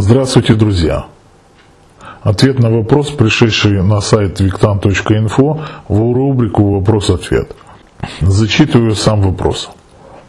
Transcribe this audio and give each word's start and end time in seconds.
Здравствуйте, 0.00 0.54
друзья! 0.54 1.06
Ответ 2.22 2.60
на 2.60 2.70
вопрос, 2.70 3.10
пришедший 3.10 3.82
на 3.82 4.00
сайт 4.00 4.38
виктан.инфо 4.38 5.60
в 5.88 6.12
рубрику 6.14 6.74
«Вопрос-ответ». 6.74 7.56
Зачитываю 8.20 8.94
сам 8.94 9.22
вопрос. 9.22 9.70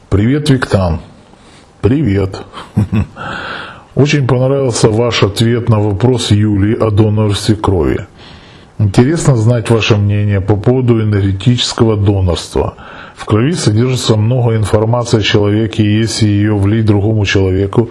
Привет, 0.10 0.50
Виктан. 0.50 1.02
Привет. 1.82 2.42
Очень 3.96 4.26
понравился 4.26 4.90
ваш 4.90 5.22
ответ 5.22 5.70
на 5.70 5.80
вопрос 5.80 6.32
Юлии 6.32 6.76
о 6.76 6.90
донорстве 6.90 7.56
крови. 7.56 8.08
Интересно 8.80 9.36
знать 9.36 9.70
ваше 9.70 9.98
мнение 9.98 10.42
по 10.42 10.56
поводу 10.56 11.00
энергетического 11.00 11.96
донорства. 11.96 12.74
В 13.16 13.26
крови 13.26 13.54
содержится 13.54 14.16
много 14.16 14.56
информации 14.56 15.20
о 15.20 15.22
человеке, 15.22 15.84
и 15.84 16.00
если 16.00 16.28
ее 16.28 16.56
влить 16.56 16.86
другому 16.86 17.24
человеку, 17.26 17.90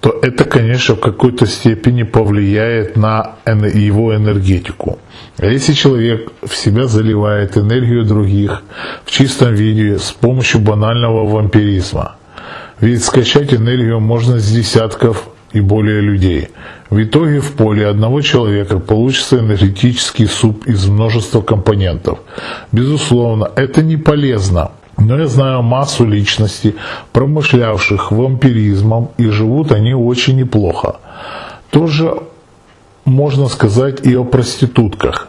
то 0.00 0.18
это, 0.22 0.44
конечно, 0.44 0.94
в 0.94 1.00
какой-то 1.00 1.46
степени 1.46 2.04
повлияет 2.04 2.96
на 2.96 3.36
его 3.46 4.14
энергетику. 4.14 4.98
А 5.38 5.46
если 5.46 5.74
человек 5.74 6.32
в 6.42 6.56
себя 6.56 6.86
заливает 6.86 7.56
энергию 7.56 8.04
других 8.04 8.62
в 9.04 9.10
чистом 9.10 9.54
виде 9.54 9.98
с 9.98 10.10
помощью 10.12 10.60
банального 10.60 11.28
вампиризма, 11.28 12.16
ведь 12.80 13.04
скачать 13.04 13.52
энергию 13.52 14.00
можно 14.00 14.38
с 14.38 14.50
десятков 14.50 15.28
и 15.52 15.60
более 15.60 16.00
людей. 16.00 16.48
В 16.88 17.02
итоге 17.02 17.40
в 17.40 17.52
поле 17.52 17.86
одного 17.86 18.22
человека 18.22 18.78
получится 18.78 19.38
энергетический 19.38 20.26
суп 20.26 20.66
из 20.66 20.86
множества 20.86 21.42
компонентов. 21.42 22.20
Безусловно, 22.72 23.50
это 23.54 23.82
не 23.82 23.96
полезно, 23.96 24.72
но 25.00 25.18
я 25.18 25.26
знаю 25.26 25.62
массу 25.62 26.04
личностей, 26.04 26.76
промышлявших 27.12 28.12
вампиризмом, 28.12 29.10
и 29.16 29.26
живут 29.28 29.72
они 29.72 29.94
очень 29.94 30.36
неплохо. 30.36 30.96
Тоже 31.70 32.22
можно 33.04 33.48
сказать 33.48 34.06
и 34.06 34.14
о 34.14 34.24
проститутках. 34.24 35.28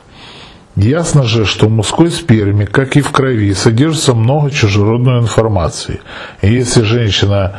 Ясно 0.75 1.23
же, 1.23 1.45
что 1.45 1.67
в 1.67 1.71
мужской 1.71 2.11
сперме, 2.11 2.65
как 2.65 2.95
и 2.95 3.01
в 3.01 3.11
крови, 3.11 3.53
содержится 3.53 4.13
много 4.13 4.51
чужеродной 4.51 5.19
информации. 5.19 6.01
И 6.41 6.53
если 6.53 6.83
женщина 6.83 7.55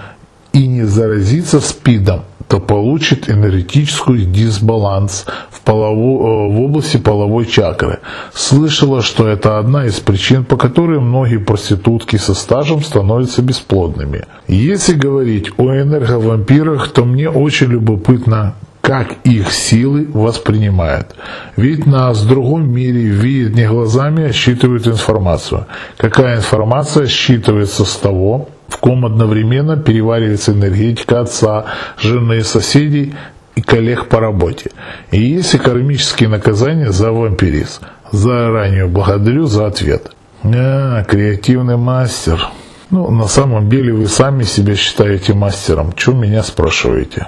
и 0.52 0.66
не 0.66 0.84
заразится 0.84 1.60
СПИДом, 1.60 2.22
то 2.52 2.60
получит 2.60 3.30
энергетический 3.30 4.26
дисбаланс 4.26 5.24
в, 5.50 5.62
полову, 5.62 6.20
э, 6.20 6.52
в 6.52 6.60
области 6.60 6.98
половой 6.98 7.46
чакры. 7.46 8.00
Слышала, 8.34 9.00
что 9.00 9.26
это 9.26 9.58
одна 9.58 9.86
из 9.86 9.94
причин, 10.00 10.44
по 10.44 10.58
которой 10.58 11.00
многие 11.00 11.38
проститутки 11.38 12.16
со 12.16 12.34
стажем 12.34 12.82
становятся 12.82 13.40
бесплодными. 13.40 14.26
Если 14.48 14.92
говорить 14.92 15.50
о 15.56 15.72
энерговампирах, 15.72 16.88
то 16.88 17.06
мне 17.06 17.30
очень 17.30 17.68
любопытно, 17.68 18.54
как 18.82 19.14
их 19.24 19.50
силы 19.50 20.06
воспринимают. 20.12 21.16
Ведь 21.56 21.86
нас 21.86 22.20
в 22.20 22.28
другом 22.28 22.70
мире 22.70 23.04
видят 23.04 23.54
не 23.54 23.66
глазами, 23.66 24.24
а 24.24 24.32
считывают 24.34 24.86
информацию. 24.86 25.68
Какая 25.96 26.36
информация 26.36 27.06
считывается 27.06 27.86
с 27.86 27.96
того, 27.96 28.50
в 28.72 28.78
ком 28.78 29.04
одновременно 29.04 29.76
переваривается 29.76 30.52
энергетика 30.52 31.20
отца, 31.20 31.66
жены, 31.98 32.42
соседей 32.42 33.14
и 33.54 33.60
коллег 33.60 34.08
по 34.08 34.18
работе. 34.18 34.70
И 35.10 35.20
есть 35.20 35.54
и 35.54 35.58
кармические 35.58 36.30
наказания 36.30 36.90
за 36.90 37.12
вампиризм. 37.12 37.82
Заранее 38.12 38.86
благодарю 38.86 39.44
за 39.44 39.66
ответ. 39.66 40.12
А, 40.42 41.04
креативный 41.04 41.76
мастер. 41.76 42.48
Ну, 42.88 43.10
на 43.10 43.26
самом 43.26 43.68
деле 43.68 43.92
вы 43.92 44.06
сами 44.06 44.44
себя 44.44 44.74
считаете 44.74 45.34
мастером. 45.34 45.92
Чем 45.92 46.22
меня 46.22 46.42
спрашиваете? 46.42 47.26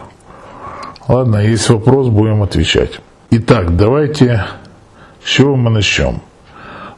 Ладно, 1.08 1.36
есть 1.36 1.68
вопрос, 1.68 2.08
будем 2.08 2.42
отвечать. 2.42 3.00
Итак, 3.30 3.76
давайте, 3.76 4.46
с 5.22 5.28
чего 5.28 5.56
мы 5.56 5.70
начнем? 5.70 6.22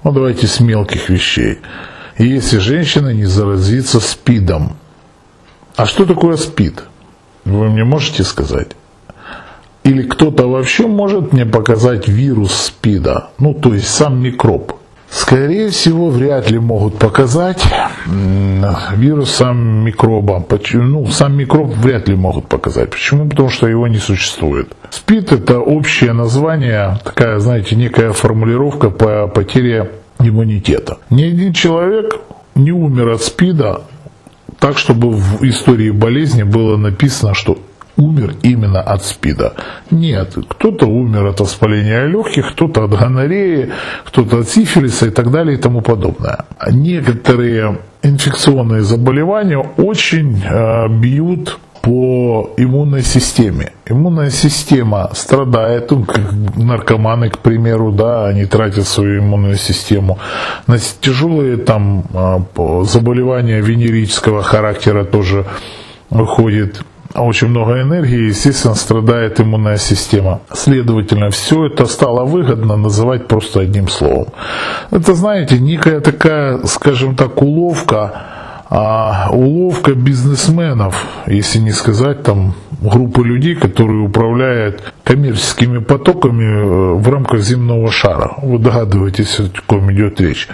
Ну, 0.05 0.13
давайте 0.13 0.47
с 0.47 0.61
мелких 0.61 1.09
вещей 1.09 1.59
если 2.25 2.59
женщина 2.59 3.13
не 3.13 3.27
заразится 3.27 4.01
СПИДом. 4.01 4.77
А 5.77 5.87
что 5.87 6.07
такое 6.07 6.37
СПИД? 6.37 6.85
Вы 7.45 7.69
мне 7.69 7.85
можете 7.85 8.25
сказать? 8.25 8.69
Или 9.85 10.03
кто-то 10.03 10.49
вообще 10.49 10.87
может 10.87 11.33
мне 11.33 11.47
показать 11.47 12.09
вирус 12.09 12.53
СПИДа? 12.53 13.29
Ну, 13.39 13.55
то 13.55 13.75
есть 13.75 13.89
сам 13.89 14.21
микроб. 14.21 14.73
Скорее 15.09 15.69
всего, 15.69 16.09
вряд 16.09 16.51
ли 16.51 16.59
могут 16.59 16.99
показать 16.99 17.63
вирус 18.07 19.31
сам 19.31 19.85
микроба. 19.85 20.45
Ну, 20.73 21.07
сам 21.07 21.37
микроб 21.37 21.69
вряд 21.77 22.09
ли 22.09 22.17
могут 22.17 22.49
показать. 22.49 22.91
Почему? 22.91 23.29
Потому 23.29 23.49
что 23.49 23.69
его 23.69 23.87
не 23.87 23.99
существует. 23.99 24.75
СПИД 24.91 25.33
это 25.33 25.61
общее 25.61 26.13
название, 26.13 26.99
такая, 27.05 27.39
знаете, 27.39 27.77
некая 27.77 28.13
формулировка 28.13 28.91
по 28.91 29.29
потере 29.29 29.93
иммунитета. 30.21 30.99
Ни 31.11 31.25
один 31.25 31.53
человек 31.53 32.19
не 32.55 32.73
умер 32.73 33.11
от 33.11 33.23
СПИДа 33.23 33.83
так, 34.59 34.79
чтобы 34.79 35.11
в 35.11 35.43
истории 35.43 35.91
болезни 35.91 36.43
было 36.43 36.77
написано, 36.77 37.35
что 37.35 37.59
умер 37.97 38.35
именно 38.43 38.81
от 38.81 39.05
СПИДа. 39.05 39.55
Нет, 39.91 40.37
кто-то 40.49 40.87
умер 40.87 41.27
от 41.27 41.41
воспаления 41.41 42.07
легких, 42.07 42.53
кто-то 42.53 42.85
от 42.85 42.91
гонореи, 42.91 43.73
кто-то 44.05 44.41
от 44.41 44.49
сифилиса 44.49 45.07
и 45.07 45.11
так 45.11 45.31
далее 45.31 45.57
и 45.57 45.61
тому 45.61 45.81
подобное. 45.81 46.45
Некоторые 46.71 47.79
инфекционные 48.03 48.83
заболевания 48.83 49.59
очень 49.59 50.43
э, 50.43 50.89
бьют 50.89 51.59
по 51.87 52.51
иммунной 52.57 53.03
системе. 53.03 53.73
Иммунная 53.89 54.31
система 54.31 55.11
страдает, 55.15 55.93
ну, 55.93 56.05
как 56.05 56.33
наркоманы, 56.57 57.31
к 57.31 57.39
примеру, 57.39 57.93
да, 57.93 58.27
они 58.27 58.45
тратят 58.45 58.89
свою 58.89 59.21
иммунную 59.21 59.57
систему 59.57 60.19
на 60.67 60.79
тяжелые 61.01 61.59
там 61.59 62.03
а, 62.13 62.43
заболевания 62.83 63.61
венерического 63.61 64.43
характера 64.43 65.05
тоже 65.05 65.45
выходит 66.11 66.83
очень 67.15 67.49
много 67.49 67.81
энергии, 67.81 68.29
естественно, 68.29 68.75
страдает 68.75 69.41
иммунная 69.41 69.77
система. 69.77 70.41
Следовательно, 70.53 71.31
все 71.31 71.67
это 71.67 71.87
стало 71.87 72.25
выгодно 72.25 72.77
называть 72.77 73.29
просто 73.29 73.61
одним 73.61 73.89
словом. 73.89 74.27
Это, 74.91 75.15
знаете, 75.15 75.61
некая 75.61 76.01
такая, 76.01 76.59
скажем 76.67 77.15
так, 77.15 77.41
уловка, 77.41 78.36
а 78.69 79.29
уловка 79.31 79.95
бизнесменов, 79.95 81.07
если 81.27 81.59
не 81.61 81.73
сказать 81.73 82.23
там 82.23 82.55
группы 82.81 83.23
людей, 83.23 83.55
которые 83.55 84.01
управляют 84.01 84.93
коммерческими 85.05 85.79
потоками 85.79 86.45
э, 86.45 86.95
в 86.95 87.09
рамках 87.09 87.41
земного 87.41 87.91
шара. 87.91 88.35
Вы 88.43 88.59
догадываетесь, 88.59 89.39
о 89.41 89.51
ком 89.67 89.93
идет 89.93 90.21
речь. 90.21 90.49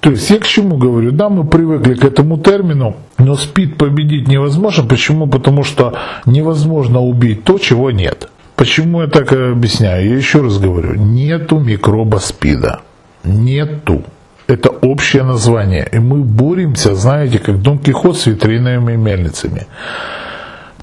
То 0.00 0.10
есть 0.10 0.30
я 0.30 0.38
к 0.38 0.46
чему 0.46 0.76
говорю? 0.76 1.10
Да, 1.10 1.28
мы 1.28 1.44
привыкли 1.44 1.94
к 1.94 2.04
этому 2.04 2.38
термину, 2.38 2.94
но 3.18 3.34
спид 3.34 3.76
победить 3.76 4.28
невозможно. 4.28 4.84
Почему? 4.84 5.26
Потому 5.26 5.64
что 5.64 5.98
невозможно 6.24 7.00
убить 7.00 7.42
то, 7.42 7.58
чего 7.58 7.90
нет. 7.90 8.28
Почему 8.54 9.02
я 9.02 9.08
так 9.08 9.32
объясняю? 9.32 10.08
Я 10.08 10.16
еще 10.16 10.40
раз 10.40 10.58
говорю, 10.58 10.94
нету 10.94 11.58
микроба 11.58 12.18
спида. 12.18 12.80
Нету 13.24 14.04
это 14.48 14.70
общее 14.70 15.22
название. 15.22 15.86
И 15.92 15.98
мы 15.98 16.24
боремся, 16.24 16.94
знаете, 16.94 17.38
как 17.38 17.60
Дон 17.60 17.78
Кихот 17.78 18.16
с 18.16 18.26
ветряными 18.26 18.96
мельницами. 18.96 19.66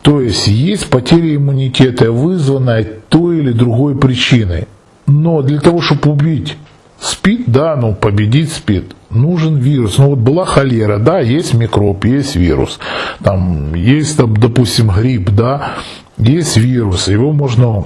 То 0.03 0.21
есть 0.21 0.47
есть 0.47 0.89
потеря 0.89 1.35
иммунитета, 1.35 2.11
вызванная 2.11 2.87
той 3.09 3.39
или 3.39 3.51
другой 3.51 3.97
причиной. 3.97 4.67
Но 5.07 5.41
для 5.41 5.59
того, 5.59 5.81
чтобы 5.81 6.11
убить 6.11 6.55
СПИД, 6.99 7.45
да, 7.47 7.75
ну 7.75 7.95
победить 7.95 8.51
СПИД, 8.51 8.95
нужен 9.09 9.57
вирус. 9.57 9.97
Ну 9.97 10.09
вот 10.09 10.19
была 10.19 10.45
холера, 10.45 10.99
да, 10.99 11.19
есть 11.19 11.55
микроб, 11.55 12.05
есть 12.05 12.35
вирус. 12.35 12.79
Там 13.23 13.73
есть, 13.73 14.15
там, 14.15 14.37
допустим, 14.37 14.89
грипп, 14.89 15.31
да, 15.31 15.73
есть 16.19 16.55
вирус, 16.57 17.07
его 17.07 17.33
можно 17.33 17.85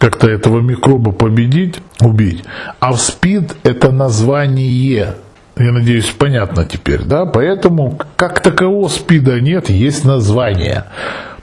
как-то 0.00 0.30
этого 0.30 0.60
микроба 0.60 1.12
победить, 1.12 1.76
убить. 2.00 2.42
А 2.80 2.92
в 2.92 3.00
СПИД 3.00 3.56
это 3.64 3.92
название. 3.92 5.14
Я 5.58 5.72
надеюсь, 5.72 6.06
понятно 6.06 6.64
теперь, 6.64 7.02
да? 7.02 7.26
Поэтому 7.26 7.98
как 8.16 8.40
такового 8.40 8.88
СПИДа 8.88 9.42
нет, 9.42 9.68
есть 9.68 10.06
название. 10.06 10.84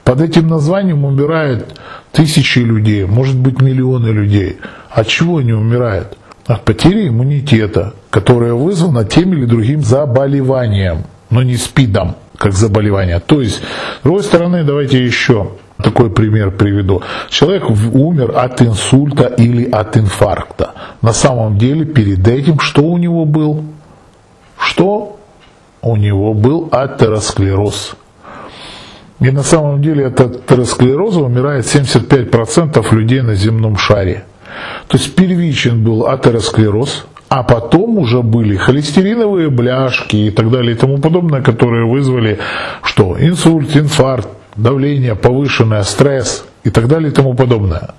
Под 0.02 0.20
этим 0.20 0.48
названием 0.48 1.04
умирают 1.04 1.78
тысячи 2.10 2.58
людей, 2.58 3.04
может 3.04 3.36
быть 3.36 3.62
миллионы 3.62 4.08
людей. 4.08 4.58
От 4.90 5.06
чего 5.06 5.38
они 5.38 5.52
умирают? 5.52 6.18
От 6.46 6.64
потери 6.64 7.08
иммунитета, 7.08 7.94
которая 8.10 8.54
вызвана 8.54 9.04
тем 9.04 9.34
или 9.34 9.44
другим 9.44 9.82
заболеванием, 9.82 11.04
но 11.30 11.44
не 11.44 11.56
СПИДом 11.56 12.16
как 12.36 12.54
заболевание. 12.54 13.20
То 13.20 13.40
есть, 13.40 13.60
с 14.00 14.02
другой 14.02 14.24
стороны, 14.24 14.64
давайте 14.64 15.04
еще 15.04 15.52
такой 15.82 16.10
пример 16.10 16.50
приведу. 16.50 17.02
Человек 17.28 17.70
умер 17.70 18.32
от 18.36 18.60
инсульта 18.62 19.26
или 19.26 19.70
от 19.70 19.96
инфаркта. 19.96 20.72
На 21.02 21.12
самом 21.12 21.58
деле 21.58 21.84
перед 21.84 22.26
этим 22.26 22.58
что 22.60 22.82
у 22.82 22.98
него 22.98 23.24
был? 23.24 23.64
Что? 24.58 25.18
У 25.80 25.96
него 25.96 26.34
был 26.34 26.68
атеросклероз. 26.72 27.94
И 29.20 29.30
на 29.30 29.42
самом 29.42 29.82
деле 29.82 30.06
от 30.06 30.20
атеросклероза 30.20 31.20
умирает 31.20 31.64
75% 31.64 32.94
людей 32.94 33.22
на 33.22 33.34
земном 33.34 33.76
шаре. 33.76 34.24
То 34.88 34.96
есть 34.96 35.14
первичен 35.14 35.84
был 35.84 36.06
атеросклероз, 36.06 37.06
а 37.28 37.42
потом 37.42 37.98
уже 37.98 38.22
были 38.22 38.56
холестериновые 38.56 39.50
бляшки 39.50 40.16
и 40.16 40.30
так 40.30 40.50
далее 40.50 40.72
и 40.72 40.76
тому 40.76 40.98
подобное, 40.98 41.42
которые 41.42 41.84
вызвали 41.84 42.38
что? 42.82 43.16
Инсульт, 43.18 43.76
инфаркт, 43.76 44.28
давление 44.58 45.14
повышенное, 45.14 45.82
стресс 45.82 46.44
и 46.64 46.70
так 46.70 46.88
далее 46.88 47.10
и 47.10 47.14
тому 47.14 47.34
подобное. 47.34 47.94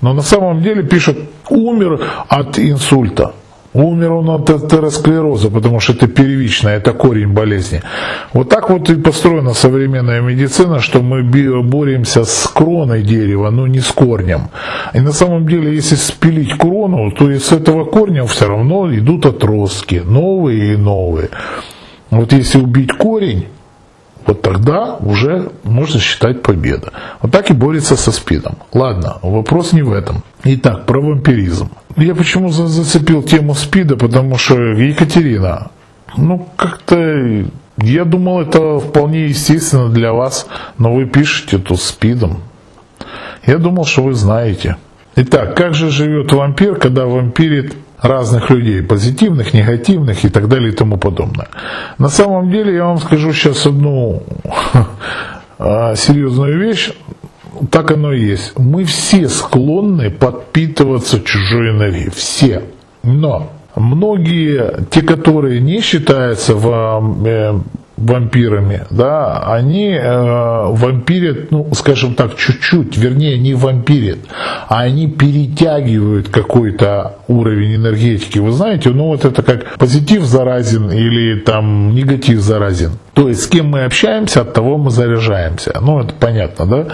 Но 0.00 0.12
на 0.14 0.22
самом 0.22 0.62
деле 0.62 0.82
пишут, 0.82 1.18
умер 1.50 2.00
от 2.28 2.58
инсульта. 2.58 3.32
Умер 3.74 4.12
он 4.12 4.30
от 4.30 4.48
атеросклероза, 4.48 5.50
потому 5.50 5.78
что 5.78 5.92
это 5.92 6.08
первичное, 6.08 6.78
это 6.78 6.92
корень 6.92 7.34
болезни. 7.34 7.82
Вот 8.32 8.48
так 8.48 8.70
вот 8.70 8.88
и 8.88 8.94
построена 8.94 9.52
современная 9.52 10.22
медицина, 10.22 10.80
что 10.80 11.00
мы 11.00 11.22
боремся 11.62 12.24
с 12.24 12.48
кроной 12.48 13.02
дерева, 13.02 13.50
но 13.50 13.66
не 13.66 13.80
с 13.80 13.92
корнем. 13.92 14.48
И 14.94 15.00
на 15.00 15.12
самом 15.12 15.46
деле, 15.46 15.74
если 15.74 15.96
спилить 15.96 16.56
крону, 16.56 17.12
то 17.12 17.30
из 17.30 17.52
этого 17.52 17.84
корня 17.84 18.24
все 18.24 18.48
равно 18.48 18.92
идут 18.94 19.26
отростки, 19.26 20.02
новые 20.02 20.72
и 20.72 20.76
новые. 20.76 21.28
Вот 22.10 22.32
если 22.32 22.58
убить 22.58 22.92
корень, 22.92 23.48
вот 24.28 24.42
тогда 24.42 24.96
уже 25.00 25.50
можно 25.64 25.98
считать 25.98 26.42
победа. 26.42 26.92
Вот 27.22 27.32
так 27.32 27.50
и 27.50 27.54
борется 27.54 27.96
со 27.96 28.12
СПИДом. 28.12 28.58
Ладно, 28.74 29.16
вопрос 29.22 29.72
не 29.72 29.80
в 29.80 29.90
этом. 29.90 30.22
Итак, 30.44 30.84
про 30.84 31.00
вампиризм. 31.00 31.70
Я 31.96 32.14
почему 32.14 32.50
зацепил 32.50 33.22
тему 33.22 33.54
СПИДа, 33.54 33.96
потому 33.96 34.36
что 34.36 34.60
Екатерина, 34.60 35.70
ну 36.14 36.46
как-то 36.56 37.46
я 37.78 38.04
думал, 38.04 38.42
это 38.42 38.78
вполне 38.78 39.28
естественно 39.28 39.88
для 39.88 40.12
вас, 40.12 40.46
но 40.76 40.92
вы 40.92 41.06
пишете 41.06 41.56
тут 41.56 41.80
СПИДом. 41.80 42.42
Я 43.46 43.56
думал, 43.56 43.86
что 43.86 44.02
вы 44.02 44.12
знаете. 44.12 44.76
Итак, 45.16 45.56
как 45.56 45.74
же 45.74 45.90
живет 45.90 46.32
вампир, 46.32 46.74
когда 46.74 47.06
вампирит 47.06 47.74
разных 48.00 48.50
людей, 48.50 48.82
позитивных, 48.82 49.54
негативных 49.54 50.24
и 50.24 50.28
так 50.28 50.48
далее 50.48 50.72
и 50.72 50.74
тому 50.74 50.96
подобное. 50.98 51.48
На 51.98 52.08
самом 52.08 52.50
деле 52.50 52.74
я 52.74 52.84
вам 52.84 52.98
скажу 52.98 53.32
сейчас 53.32 53.66
одну 53.66 54.22
а, 55.58 55.94
серьезную 55.96 56.58
вещь, 56.58 56.92
так 57.70 57.90
оно 57.90 58.12
и 58.12 58.20
есть. 58.20 58.58
Мы 58.58 58.84
все 58.84 59.28
склонны 59.28 60.10
подпитываться 60.10 61.20
чужой 61.20 61.70
энергией, 61.70 62.10
все. 62.10 62.62
Но 63.02 63.50
многие, 63.74 64.84
те, 64.90 65.02
которые 65.02 65.60
не 65.60 65.80
считаются 65.80 66.54
в 66.54 67.64
вампирами, 67.98 68.86
да, 68.90 69.42
они 69.52 69.90
э, 69.90 70.66
вампирят, 70.70 71.50
ну, 71.50 71.68
скажем 71.74 72.14
так, 72.14 72.36
чуть-чуть, 72.36 72.96
вернее, 72.96 73.38
не 73.38 73.54
вампирят, 73.54 74.18
а 74.68 74.82
они 74.82 75.08
перетягивают 75.08 76.28
какой-то 76.28 77.16
уровень 77.26 77.76
энергетики. 77.76 78.38
Вы 78.38 78.52
знаете, 78.52 78.90
ну 78.90 79.06
вот 79.06 79.24
это 79.24 79.42
как 79.42 79.76
позитив 79.78 80.22
заразен 80.24 80.90
или 80.90 81.40
там 81.40 81.94
негатив 81.94 82.40
заразен. 82.40 82.92
То 83.14 83.28
есть 83.28 83.42
с 83.42 83.46
кем 83.48 83.68
мы 83.70 83.84
общаемся, 83.84 84.42
от 84.42 84.54
того 84.54 84.78
мы 84.78 84.90
заряжаемся. 84.90 85.76
Ну, 85.80 86.00
это 86.00 86.14
понятно, 86.14 86.66
да? 86.66 86.86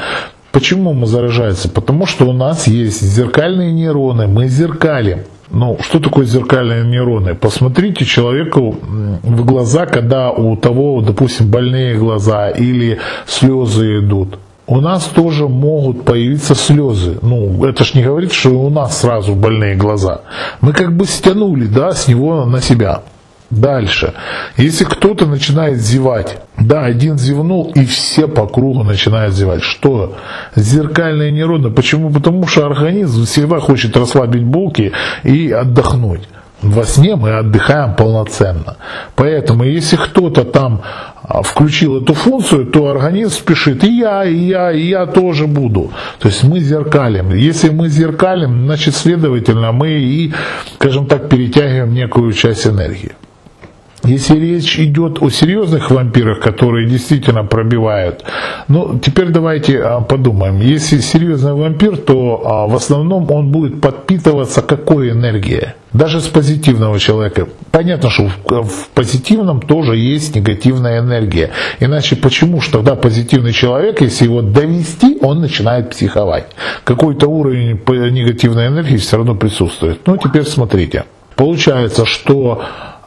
Почему 0.53 0.93
мы 0.93 1.07
заражаемся? 1.07 1.69
Потому 1.69 2.07
что 2.07 2.27
у 2.27 2.33
нас 2.33 2.67
есть 2.67 3.03
зеркальные 3.03 3.73
нейроны, 3.73 4.27
мы 4.27 4.49
зеркалим. 4.49 5.25
Ну, 5.51 5.77
что 5.81 6.01
такое 6.01 6.25
зеркальные 6.25 6.85
нейроны? 6.85 7.35
Посмотрите 7.35 8.05
человеку 8.05 8.77
в 9.23 9.45
глаза, 9.45 9.87
когда 9.87 10.31
у 10.31 10.57
того, 10.57 11.01
допустим, 11.01 11.51
больные 11.51 11.97
глаза 11.97 12.51
или 12.51 12.99
слезы 13.27 14.01
идут. 14.01 14.39
У 14.67 14.81
нас 14.81 15.05
тоже 15.05 15.47
могут 15.47 16.05
появиться 16.05 16.55
слезы. 16.55 17.19
Ну, 17.21 17.65
это 17.67 17.85
ж 17.85 17.95
не 17.95 18.03
говорит, 18.03 18.33
что 18.33 18.51
у 18.51 18.71
нас 18.71 19.01
сразу 19.01 19.35
больные 19.35 19.77
глаза. 19.77 20.23
Мы 20.63 20.73
как 20.73 20.97
бы 20.97 21.05
стянули, 21.05 21.67
да, 21.67 21.93
с 21.93 22.09
него 22.09 22.47
на 22.47 22.63
себя. 22.63 23.03
Дальше. 23.55 24.15
Если 24.57 24.85
кто-то 24.85 25.27
начинает 25.27 25.79
зевать, 25.79 26.39
да, 26.59 26.85
один 26.85 27.19
зевнул, 27.19 27.71
и 27.75 27.85
все 27.85 28.27
по 28.27 28.47
кругу 28.47 28.83
начинают 28.83 29.35
зевать. 29.35 29.63
Что? 29.63 30.17
Зеркальные 30.57 31.31
нейроны. 31.31 31.71
Почему? 31.71 32.11
Потому 32.11 32.47
что 32.47 32.67
организм 32.67 33.25
всегда 33.25 33.61
хочет 33.61 33.97
расслабить 33.97 34.43
булки 34.43 34.93
и 35.23 35.51
отдохнуть. 35.51 36.23
Во 36.63 36.85
сне 36.85 37.15
мы 37.15 37.31
отдыхаем 37.31 37.95
полноценно. 37.95 38.77
Поэтому, 39.17 39.65
если 39.65 39.97
кто-то 39.97 40.45
там 40.45 40.81
а, 41.23 41.43
включил 41.43 42.01
эту 42.01 42.15
функцию, 42.15 42.67
то 42.67 42.89
организм 42.89 43.33
спешит, 43.33 43.85
и 43.85 43.99
я, 43.99 44.25
и 44.25 44.35
я, 44.35 44.73
и 44.73 44.87
я 44.87 45.07
тоже 45.07 45.47
буду. 45.47 45.93
То 46.19 46.29
есть 46.29 46.43
мы 46.43 46.61
зеркалим. 46.61 47.35
Если 47.35 47.69
мы 47.69 47.89
зеркалим, 47.89 48.65
значит, 48.65 48.97
следовательно, 48.97 49.73
мы 49.73 49.91
и, 49.91 50.33
скажем 50.77 51.07
так, 51.07 51.29
перетягиваем 51.29 51.93
некую 51.93 52.33
часть 52.33 52.67
энергии. 52.67 53.13
Если 54.05 54.39
речь 54.39 54.79
идет 54.79 55.23
о 55.23 55.31
серьезных 55.31 55.91
вампирах, 55.91 56.41
которые 56.41 56.87
действительно 56.89 57.45
пробивают, 57.45 58.23
ну, 58.69 58.99
теперь 58.99 59.29
давайте 59.29 59.81
а, 59.81 60.01
подумаем. 60.01 60.61
Если 60.61 60.99
серьезный 60.99 61.55
вампир, 61.55 61.97
то 61.97 62.43
а, 62.45 62.67
в 62.67 62.75
основном 62.77 63.31
он 63.31 63.51
будет 63.51 63.81
подпитываться 63.81 64.61
какой 64.63 65.11
энергией? 65.11 65.69
Даже 65.93 66.21
с 66.21 66.27
позитивного 66.27 66.99
человека. 66.99 67.49
Понятно, 67.71 68.11
что 68.11 68.29
в 68.45 68.89
позитивном 68.95 69.63
тоже 69.63 69.97
есть 69.97 70.35
негативная 70.35 70.99
энергия. 70.99 71.51
Иначе 71.81 72.17
почему 72.17 72.61
же 72.61 72.71
тогда 72.71 72.97
позитивный 72.97 73.53
человек, 73.53 74.01
если 74.01 74.25
его 74.25 74.43
довести, 74.43 75.19
он 75.23 75.41
начинает 75.41 75.91
психовать? 75.91 76.47
Какой-то 76.83 77.29
уровень 77.29 77.81
негативной 78.13 78.67
энергии 78.67 78.97
все 78.97 79.17
равно 79.17 79.35
присутствует. 79.35 80.01
Ну, 80.07 80.17
теперь 80.17 80.45
смотрите. 80.45 81.05
Получается, 81.37 82.07
что 82.07 82.63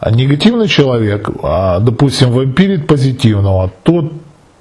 а 0.07 0.11
негативный 0.11 0.69
человек, 0.69 1.29
а, 1.43 1.79
допустим, 1.79 2.31
вампирит 2.31 2.87
позитивного, 2.87 3.69
тот 3.83 4.13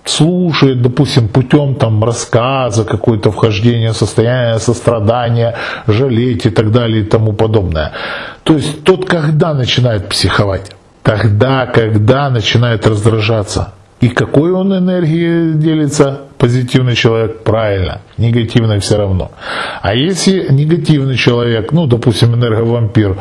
слушает, 0.04 0.82
допустим, 0.82 1.28
путем 1.28 1.76
там 1.76 2.02
рассказа, 2.02 2.84
какое-то 2.84 3.30
вхождение 3.30 3.92
в 3.92 3.96
состояние 3.96 4.58
сострадания, 4.58 5.54
жалеть 5.86 6.46
и 6.46 6.50
так 6.50 6.72
далее 6.72 7.02
и 7.02 7.04
тому 7.04 7.32
подобное. 7.32 7.92
То 8.42 8.54
есть 8.54 8.82
тот, 8.82 9.04
когда 9.04 9.54
начинает 9.54 10.08
психовать, 10.08 10.72
тогда, 11.04 11.66
когда 11.66 12.28
начинает 12.28 12.84
раздражаться. 12.84 13.72
И 14.00 14.08
какой 14.08 14.50
он 14.50 14.76
энергией 14.76 15.54
делится? 15.54 16.22
Позитивный 16.38 16.94
человек, 16.94 17.44
правильно, 17.44 18.02
негативный 18.18 18.78
все 18.78 18.98
равно. 18.98 19.30
А 19.80 19.94
если 19.94 20.46
негативный 20.52 21.16
человек, 21.16 21.72
ну, 21.72 21.86
допустим, 21.86 22.34
энерговампир, 22.34 23.16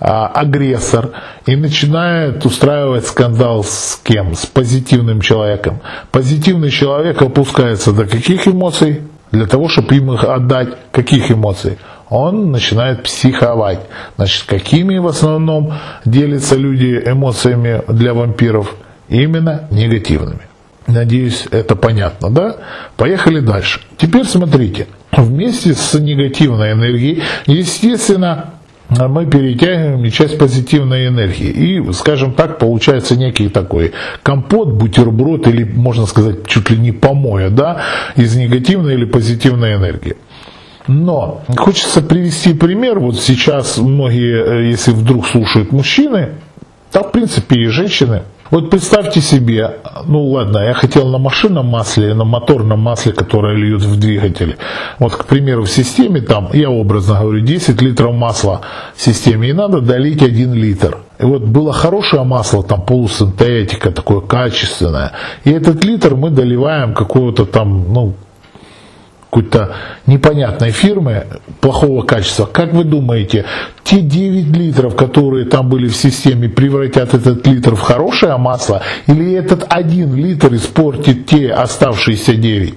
а, 0.00 0.26
агрессор 0.26 1.10
и 1.46 1.54
начинает 1.54 2.44
устраивать 2.44 3.06
скандал 3.06 3.62
с 3.62 4.00
кем? 4.02 4.34
С 4.34 4.44
позитивным 4.46 5.20
человеком. 5.20 5.80
Позитивный 6.10 6.70
человек 6.70 7.22
опускается 7.22 7.92
до 7.92 8.06
каких 8.06 8.48
эмоций? 8.48 9.02
Для 9.30 9.46
того, 9.46 9.68
чтобы 9.68 9.94
им 9.94 10.12
их 10.12 10.24
отдать, 10.24 10.68
каких 10.90 11.30
эмоций? 11.30 11.78
Он 12.08 12.50
начинает 12.50 13.02
психовать. 13.02 13.80
Значит, 14.16 14.46
какими 14.46 14.98
в 14.98 15.06
основном 15.06 15.74
делятся 16.04 16.56
люди 16.56 17.00
эмоциями 17.04 17.82
для 17.88 18.14
вампиров? 18.14 18.74
Именно 19.08 19.68
негативными. 19.70 20.47
Надеюсь, 20.88 21.46
это 21.50 21.76
понятно, 21.76 22.30
да? 22.30 22.56
Поехали 22.96 23.40
дальше. 23.40 23.80
Теперь 23.98 24.24
смотрите. 24.24 24.86
Вместе 25.12 25.74
с 25.74 25.94
негативной 25.98 26.72
энергией, 26.72 27.22
естественно, 27.46 28.54
мы 28.88 29.26
перетягиваем 29.26 30.10
часть 30.10 30.38
позитивной 30.38 31.08
энергии. 31.08 31.50
И, 31.50 31.92
скажем 31.92 32.32
так, 32.32 32.58
получается 32.58 33.16
некий 33.16 33.50
такой 33.50 33.92
компот, 34.22 34.72
бутерброд 34.72 35.46
или, 35.46 35.62
можно 35.62 36.06
сказать, 36.06 36.46
чуть 36.46 36.70
ли 36.70 36.78
не 36.78 36.92
помоя, 36.92 37.50
да, 37.50 37.82
из 38.16 38.34
негативной 38.34 38.94
или 38.94 39.04
позитивной 39.04 39.74
энергии. 39.74 40.16
Но 40.86 41.42
хочется 41.54 42.00
привести 42.00 42.54
пример. 42.54 42.98
Вот 42.98 43.20
сейчас 43.20 43.76
многие, 43.76 44.42
э, 44.42 44.70
если 44.70 44.92
вдруг 44.92 45.26
слушают 45.26 45.70
мужчины, 45.70 46.30
да, 46.90 47.02
в 47.02 47.12
принципе, 47.12 47.56
и 47.56 47.66
женщины, 47.66 48.22
вот 48.50 48.70
представьте 48.70 49.20
себе, 49.20 49.76
ну 50.06 50.24
ладно, 50.28 50.58
я 50.58 50.74
хотел 50.74 51.08
на 51.08 51.18
машинном 51.18 51.66
масле, 51.66 52.14
на 52.14 52.24
моторном 52.24 52.80
масле, 52.80 53.12
которое 53.12 53.54
льют 53.54 53.82
в 53.82 53.98
двигатель. 53.98 54.56
Вот, 54.98 55.14
к 55.14 55.24
примеру, 55.24 55.64
в 55.64 55.70
системе 55.70 56.20
там, 56.20 56.50
я 56.52 56.70
образно 56.70 57.20
говорю, 57.20 57.40
10 57.40 57.82
литров 57.82 58.14
масла 58.14 58.60
в 58.94 59.00
системе, 59.02 59.50
и 59.50 59.52
надо 59.52 59.80
долить 59.80 60.22
1 60.22 60.54
литр. 60.54 60.98
И 61.18 61.24
вот 61.24 61.42
было 61.42 61.72
хорошее 61.72 62.22
масло, 62.24 62.62
там 62.62 62.82
полусинтетика, 62.82 63.90
такое 63.90 64.20
качественное. 64.20 65.12
И 65.44 65.50
этот 65.50 65.84
литр 65.84 66.14
мы 66.14 66.30
доливаем 66.30 66.94
какого-то 66.94 67.44
там, 67.44 67.92
ну, 67.92 68.14
какой-то 69.30 69.74
непонятной 70.06 70.70
фирмы 70.70 71.26
плохого 71.60 72.02
качества, 72.02 72.46
как 72.46 72.72
вы 72.72 72.84
думаете, 72.84 73.44
те 73.84 74.00
9 74.00 74.56
литров, 74.56 74.96
которые 74.96 75.44
там 75.44 75.68
были 75.68 75.88
в 75.88 75.96
системе, 75.96 76.48
превратят 76.48 77.14
этот 77.14 77.46
литр 77.46 77.74
в 77.74 77.80
хорошее 77.80 78.36
масло, 78.38 78.82
или 79.06 79.34
этот 79.34 79.66
1 79.68 80.14
литр 80.14 80.54
испортит 80.54 81.26
те 81.26 81.50
оставшиеся 81.50 82.34
9? 82.34 82.74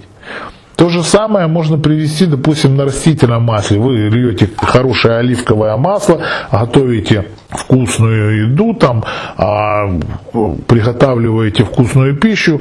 То 0.82 0.88
же 0.88 1.04
самое 1.04 1.46
можно 1.46 1.78
привести, 1.78 2.26
допустим, 2.26 2.76
на 2.76 2.86
растительном 2.86 3.44
масле. 3.44 3.78
Вы 3.78 4.08
льете 4.08 4.50
хорошее 4.56 5.18
оливковое 5.18 5.76
масло, 5.76 6.18
готовите 6.50 7.26
вкусную 7.50 8.48
еду, 8.48 8.74
там, 8.74 9.04
а, 9.36 9.86
приготавливаете 10.66 11.62
вкусную 11.62 12.16
пищу, 12.16 12.60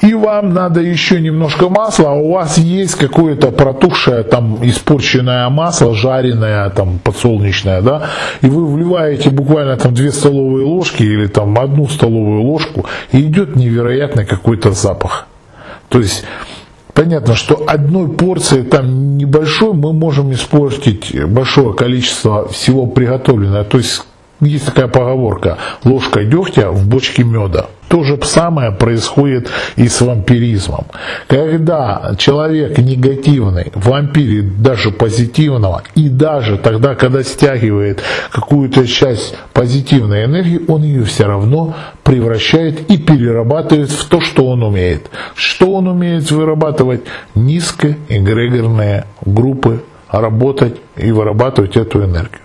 и 0.00 0.14
вам 0.14 0.54
надо 0.54 0.80
еще 0.80 1.20
немножко 1.20 1.68
масла, 1.68 2.12
а 2.12 2.14
у 2.14 2.32
вас 2.32 2.56
есть 2.56 2.94
какое-то 2.94 3.50
протухшее, 3.50 4.22
там, 4.22 4.60
испорченное 4.62 5.46
масло, 5.50 5.94
жареное, 5.94 6.70
там, 6.70 6.98
подсолнечное, 6.98 7.82
да, 7.82 8.04
и 8.40 8.46
вы 8.46 8.66
вливаете 8.66 9.28
буквально 9.28 9.76
там 9.76 9.92
2 9.92 10.10
столовые 10.10 10.64
ложки 10.64 11.02
или 11.02 11.26
там 11.26 11.58
одну 11.58 11.86
столовую 11.86 12.44
ложку, 12.44 12.86
и 13.12 13.20
идет 13.20 13.56
невероятный 13.56 14.24
какой-то 14.24 14.72
запах. 14.72 15.26
То 15.90 15.98
есть 15.98 16.24
Понятно, 16.98 17.36
что 17.36 17.62
одной 17.64 18.08
порции 18.08 18.62
там 18.62 19.18
небольшой 19.18 19.72
мы 19.72 19.92
можем 19.92 20.32
испортить 20.32 21.14
большое 21.28 21.72
количество 21.72 22.48
всего 22.48 22.86
приготовленного. 22.86 23.62
То 23.62 23.78
есть 23.78 24.02
есть 24.40 24.66
такая 24.66 24.88
поговорка 24.88 25.58
«ложка 25.84 26.24
дегтя 26.24 26.70
в 26.70 26.86
бочке 26.86 27.24
меда». 27.24 27.66
То 27.88 28.04
же 28.04 28.18
самое 28.22 28.70
происходит 28.70 29.48
и 29.76 29.88
с 29.88 30.02
вампиризмом. 30.02 30.86
Когда 31.26 32.14
человек 32.18 32.76
негативный 32.76 33.72
вампирит 33.74 34.62
даже 34.62 34.90
позитивного, 34.90 35.82
и 35.94 36.10
даже 36.10 36.58
тогда, 36.58 36.94
когда 36.94 37.22
стягивает 37.22 38.02
какую-то 38.30 38.86
часть 38.86 39.34
позитивной 39.54 40.26
энергии, 40.26 40.60
он 40.68 40.82
ее 40.82 41.04
все 41.04 41.24
равно 41.24 41.74
превращает 42.04 42.90
и 42.90 42.98
перерабатывает 42.98 43.90
в 43.90 44.06
то, 44.06 44.20
что 44.20 44.46
он 44.46 44.62
умеет. 44.62 45.10
Что 45.34 45.72
он 45.72 45.88
умеет 45.88 46.30
вырабатывать? 46.30 47.00
Низкоэгрегорные 47.34 49.06
группы, 49.24 49.82
работать 50.10 50.76
и 50.96 51.10
вырабатывать 51.10 51.76
эту 51.76 52.04
энергию. 52.04 52.40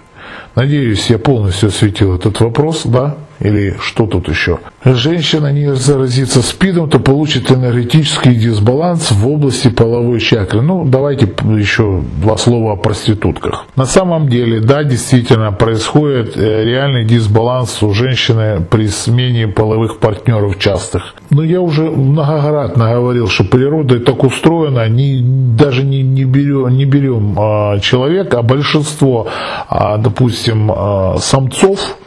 Надеюсь, 0.55 1.09
я 1.09 1.17
полностью 1.17 1.69
осветил 1.69 2.15
этот 2.15 2.39
вопрос, 2.39 2.83
да? 2.85 3.17
Или 3.39 3.75
что 3.79 4.05
тут 4.05 4.29
еще? 4.29 4.59
Женщина 4.85 5.51
не 5.51 5.73
заразится 5.75 6.41
СПИДом, 6.41 6.89
то 6.89 6.99
получит 6.99 7.51
энергетический 7.51 8.35
дисбаланс 8.35 9.11
в 9.11 9.27
области 9.27 9.69
половой 9.69 10.19
чакры. 10.19 10.61
Ну, 10.61 10.85
давайте 10.85 11.27
еще 11.57 12.01
два 12.21 12.37
слова 12.37 12.73
о 12.73 12.75
проститутках. 12.75 13.65
На 13.75 13.85
самом 13.85 14.29
деле, 14.29 14.59
да, 14.59 14.83
действительно 14.83 15.51
происходит 15.51 16.37
э, 16.37 16.63
реальный 16.63 17.05
дисбаланс 17.05 17.81
у 17.81 17.93
женщины 17.93 18.61
при 18.69 18.87
смене 18.87 19.47
половых 19.47 19.99
партнеров 19.99 20.59
частых. 20.59 21.15
Но 21.29 21.43
я 21.43 21.61
уже 21.61 21.83
многократно 21.83 22.93
говорил, 22.93 23.27
что 23.27 23.43
природа 23.43 23.99
так 23.99 24.23
устроена, 24.23 24.87
не, 24.87 25.21
даже 25.57 25.83
не, 25.83 26.01
не 26.01 26.25
берем, 26.25 26.69
не 26.69 26.85
берем 26.85 27.35
а, 27.37 27.79
человека, 27.79 28.39
а 28.39 28.41
большинство, 28.43 29.27
а, 29.67 29.97
допустим, 29.97 30.71
а, 30.71 31.17
самцов, 31.19 31.97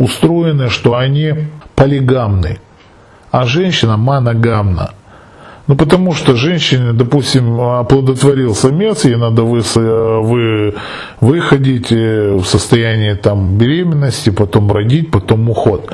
устроены, 0.00 0.70
что 0.70 0.96
они 0.96 1.34
полигамны, 1.76 2.58
а 3.30 3.44
женщина 3.46 3.96
моногамна. 3.96 4.90
Ну, 5.66 5.76
потому 5.76 6.14
что 6.14 6.34
женщине, 6.34 6.92
допустим, 6.94 7.60
оплодотворил 7.60 8.56
самец, 8.56 9.04
ей 9.04 9.14
надо 9.14 9.42
вы, 9.42 9.60
вы, 9.60 10.74
выходить 11.20 11.92
э, 11.92 12.32
в 12.34 12.44
состояние 12.44 13.14
там, 13.14 13.56
беременности, 13.56 14.30
потом 14.30 14.72
родить, 14.72 15.12
потом 15.12 15.48
уход. 15.48 15.92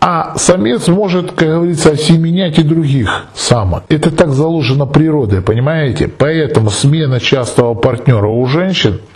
А 0.00 0.36
самец 0.36 0.88
может, 0.88 1.32
как 1.32 1.48
говорится, 1.48 1.90
осеменять 1.90 2.58
и 2.58 2.62
других 2.62 3.26
самок. 3.34 3.84
Это 3.88 4.10
так 4.10 4.30
заложено 4.30 4.86
природой, 4.86 5.42
понимаете? 5.42 6.08
Поэтому 6.08 6.70
смена 6.70 7.20
частого 7.20 7.74
партнера 7.74 8.28
у 8.28 8.46
женщин– 8.46 9.00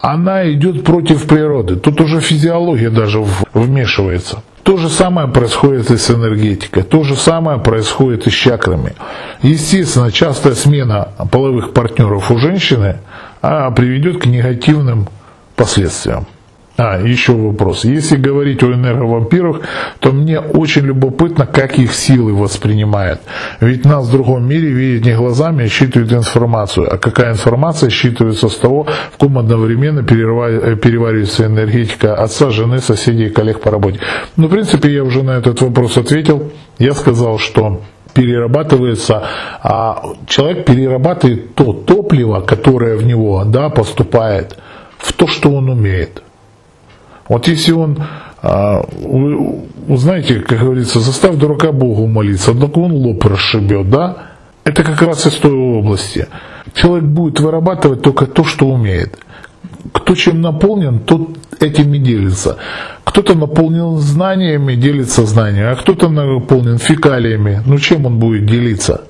она 0.00 0.50
идет 0.50 0.84
против 0.84 1.26
природы. 1.26 1.76
Тут 1.76 2.00
уже 2.00 2.20
физиология 2.20 2.90
даже 2.90 3.24
вмешивается. 3.52 4.42
То 4.62 4.76
же 4.76 4.88
самое 4.88 5.28
происходит 5.28 5.90
и 5.90 5.96
с 5.96 6.10
энергетикой, 6.10 6.82
то 6.82 7.02
же 7.02 7.16
самое 7.16 7.58
происходит 7.58 8.26
и 8.26 8.30
с 8.30 8.34
чакрами. 8.34 8.94
Естественно, 9.40 10.12
частая 10.12 10.54
смена 10.54 11.08
половых 11.30 11.72
партнеров 11.72 12.30
у 12.30 12.38
женщины 12.38 12.98
а, 13.40 13.70
приведет 13.70 14.20
к 14.20 14.26
негативным 14.26 15.08
последствиям. 15.56 16.26
А, 16.80 16.96
еще 16.96 17.32
вопрос. 17.32 17.84
Если 17.84 18.16
говорить 18.16 18.62
о 18.62 18.72
энерговампирах, 18.72 19.62
то 19.98 20.12
мне 20.12 20.38
очень 20.38 20.82
любопытно, 20.82 21.44
как 21.44 21.76
их 21.76 21.92
силы 21.92 22.32
воспринимают. 22.32 23.20
Ведь 23.58 23.84
нас 23.84 24.06
в 24.06 24.12
другом 24.12 24.46
мире 24.46 24.68
видят 24.68 25.04
не 25.04 25.16
глазами, 25.16 25.64
а 25.64 25.68
считывают 25.68 26.12
информацию. 26.12 26.86
А 26.88 26.96
какая 26.96 27.32
информация 27.32 27.90
считывается 27.90 28.48
с 28.48 28.54
того, 28.54 28.86
в 29.12 29.16
ком 29.16 29.38
одновременно 29.38 30.00
э, 30.00 30.04
переваривается 30.04 31.46
энергетика 31.46 32.14
отца, 32.14 32.50
жены, 32.50 32.78
соседей, 32.78 33.30
коллег 33.30 33.60
по 33.60 33.72
работе. 33.72 33.98
Ну, 34.36 34.46
в 34.46 34.50
принципе, 34.50 34.94
я 34.94 35.02
уже 35.02 35.24
на 35.24 35.32
этот 35.32 35.60
вопрос 35.60 35.96
ответил. 35.96 36.52
Я 36.78 36.94
сказал, 36.94 37.40
что 37.40 37.82
перерабатывается, 38.14 39.24
а 39.64 40.00
человек 40.28 40.64
перерабатывает 40.64 41.56
то 41.56 41.72
топливо, 41.72 42.40
которое 42.40 42.96
в 42.96 43.04
него 43.04 43.42
да, 43.44 43.68
поступает, 43.68 44.56
в 44.98 45.12
то, 45.12 45.26
что 45.26 45.50
он 45.50 45.70
умеет. 45.70 46.22
Вот 47.28 47.46
если 47.46 47.72
он, 47.72 47.98
а, 48.42 48.82
знаете, 49.88 50.40
как 50.40 50.60
говорится, 50.60 51.00
заставь 51.00 51.36
дурака 51.36 51.72
Богу 51.72 52.06
молиться, 52.06 52.52
однако 52.52 52.78
он 52.78 52.92
лоб 52.92 53.24
расшибет, 53.24 53.90
да? 53.90 54.16
Это 54.64 54.82
как 54.82 55.00
раз 55.02 55.26
из 55.26 55.34
той 55.34 55.52
области. 55.52 56.26
Человек 56.74 57.04
будет 57.04 57.40
вырабатывать 57.40 58.02
только 58.02 58.26
то, 58.26 58.44
что 58.44 58.66
умеет. 58.66 59.18
Кто 59.92 60.14
чем 60.14 60.42
наполнен, 60.42 61.00
тот 61.00 61.38
этим 61.60 61.94
и 61.94 61.98
делится. 61.98 62.58
Кто-то 63.04 63.34
наполнен 63.34 63.96
знаниями, 63.98 64.74
делится 64.74 65.24
знаниями, 65.24 65.72
а 65.72 65.76
кто-то 65.76 66.08
наполнен 66.08 66.78
фекалиями. 66.78 67.62
Ну 67.64 67.78
чем 67.78 68.06
он 68.06 68.18
будет 68.18 68.46
делиться? 68.46 69.02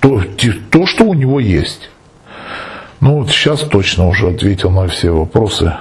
То, 0.00 0.22
то 0.70 0.86
что 0.86 1.04
у 1.04 1.14
него 1.14 1.40
есть. 1.40 1.90
Ну 3.00 3.18
вот 3.18 3.30
сейчас 3.30 3.60
точно 3.60 4.08
уже 4.08 4.28
ответил 4.28 4.70
на 4.70 4.86
все 4.88 5.10
вопросы. 5.10 5.72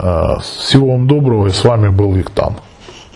Всего 0.00 0.92
вам 0.92 1.06
доброго, 1.06 1.48
и 1.48 1.50
с 1.50 1.64
вами 1.64 1.88
был 1.88 2.12
Виктан. 2.12 2.54